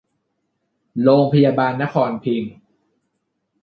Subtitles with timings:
[1.03, 2.53] โรงพยาบาลนครพิงค์